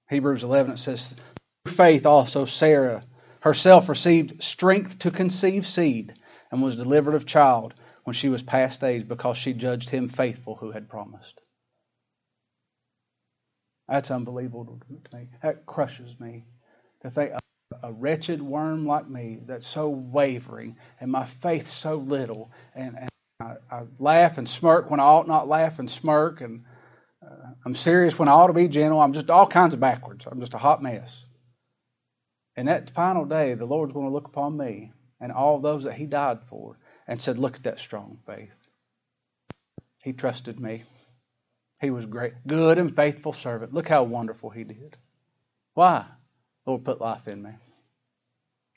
[0.09, 1.16] Hebrews 11 it says,
[1.64, 3.03] "Through faith also Sarah
[3.39, 6.14] herself received strength to conceive seed
[6.51, 7.74] and was delivered of child
[8.04, 11.41] when she was past age because she judged him faithful who had promised."
[13.88, 15.28] That's unbelievable to me.
[15.41, 16.45] That crushes me
[17.01, 21.97] to think a, a wretched worm like me that's so wavering and my faith so
[21.97, 26.41] little, and, and I, I, laugh and smirk when I ought not laugh and smirk,
[26.41, 26.64] and
[27.24, 29.01] uh, I'm serious when I ought to be gentle.
[29.01, 30.26] I'm just all kinds of backwards.
[30.26, 31.26] I'm just a hot mess.
[32.56, 35.95] And that final day, the Lord's going to look upon me and all those that
[35.95, 36.78] He died for
[37.08, 38.54] and said, Look at that strong faith.
[40.04, 40.84] He trusted me.
[41.82, 43.74] He was great, good and faithful servant.
[43.74, 44.97] Look how wonderful he did.
[45.74, 46.06] Why?
[46.66, 47.51] Lord put life in me.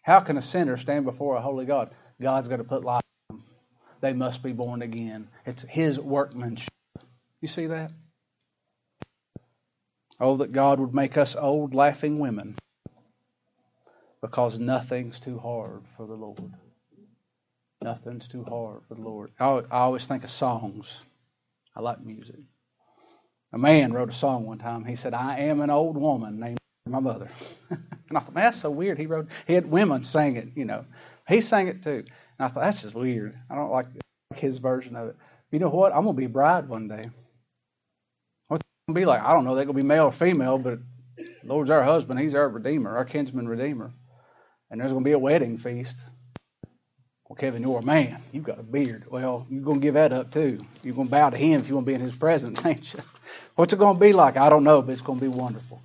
[0.03, 1.91] How can a sinner stand before a holy God?
[2.21, 3.45] God's going to put life in them.
[4.01, 5.29] They must be born again.
[5.45, 6.73] It's his workmanship.
[7.41, 7.93] You see that?
[10.19, 12.57] Oh, that God would make us old, laughing women
[14.21, 16.55] because nothing's too hard for the Lord.
[17.87, 19.31] Nothing's too hard for the Lord.
[19.39, 21.05] I always think of songs.
[21.73, 22.41] I like music.
[23.53, 24.85] A man wrote a song one time.
[24.85, 26.59] He said, I am an old woman named
[26.89, 27.31] my mother.
[27.71, 27.79] and
[28.11, 28.99] I thought, man, that's so weird.
[28.99, 30.85] He wrote, he had women sing it, you know.
[31.29, 31.99] He sang it too.
[32.01, 32.09] And
[32.41, 33.39] I thought, that's just weird.
[33.49, 33.87] I don't like
[34.35, 35.17] his version of it.
[35.53, 35.95] You know what?
[35.95, 37.09] I'm going to be a bride one day.
[38.49, 39.23] What's going to be like?
[39.23, 39.55] I don't know.
[39.55, 40.81] They're going to be male or female, but
[41.45, 42.19] Lord's our husband.
[42.19, 43.93] He's our redeemer, our kinsman redeemer.
[44.73, 45.99] And there's going to be a wedding feast.
[47.29, 48.23] Well, Kevin, you're a man.
[48.33, 49.05] You've got a beard.
[49.11, 50.65] Well, you're going to give that up too.
[50.83, 52.95] You're going to bow to him if you want to be in his presence, ain't
[52.95, 53.01] you?
[53.57, 54.37] What's it going to be like?
[54.37, 55.83] I don't know, but it's going to be wonderful.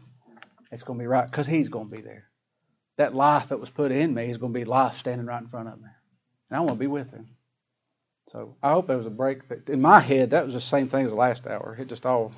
[0.71, 2.25] It's going to be right because he's going to be there.
[2.97, 5.47] That life that was put in me is going to be life standing right in
[5.47, 5.87] front of me.
[6.49, 7.27] And I want to be with him.
[8.27, 9.39] So I hope there was a break.
[9.67, 11.75] In my head, that was the same thing as the last hour.
[11.79, 12.31] It just all,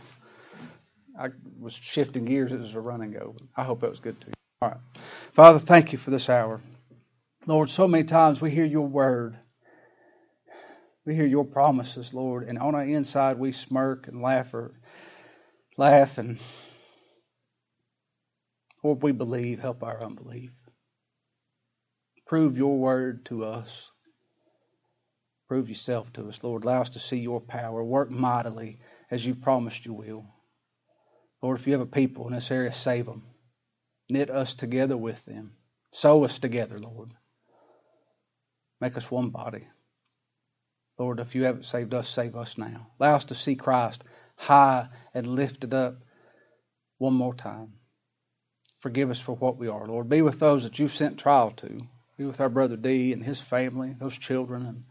[1.19, 1.29] I
[1.59, 2.53] was shifting gears.
[2.53, 3.35] It was a run and go.
[3.57, 4.31] I hope that was good too.
[4.61, 4.77] All right.
[5.33, 6.61] Father, thank you for this hour.
[7.45, 9.37] Lord, so many times we hear your word.
[11.05, 14.79] We hear your promises, Lord, and on our inside we smirk and laugh or
[15.77, 16.39] laugh and
[18.83, 20.51] Lord, we believe, help our unbelief.
[22.27, 23.91] Prove your word to us.
[25.47, 26.63] Prove yourself to us, Lord.
[26.63, 27.83] Allow us to see your power.
[27.83, 28.79] Work mightily
[29.09, 30.25] as you promised you will.
[31.41, 33.23] Lord, if you have a people in this area, save them.
[34.09, 35.53] Knit us together with them.
[35.91, 37.13] Sew us together, Lord.
[38.83, 39.65] Make us one body.
[40.99, 42.87] Lord, if you haven't saved us, save us now.
[42.99, 44.03] Allow us to see Christ
[44.35, 46.03] high and lifted up
[46.97, 47.75] one more time.
[48.81, 50.09] Forgive us for what we are, Lord.
[50.09, 51.87] Be with those that you've sent trial to.
[52.17, 54.83] Be with our brother D and his family, those children, and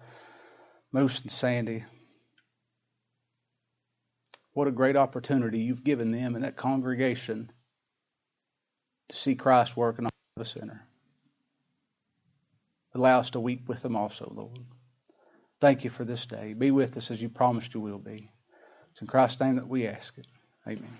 [0.90, 1.84] Moose and Sandy.
[4.54, 7.52] What a great opportunity you've given them and that congregation
[9.10, 10.88] to see Christ working on the sinner.
[12.94, 14.58] Allow us to weep with them also, Lord.
[15.60, 16.54] Thank you for this day.
[16.54, 18.30] Be with us as you promised you will be.
[18.90, 20.26] It's in Christ's name that we ask it.
[20.66, 20.98] Amen.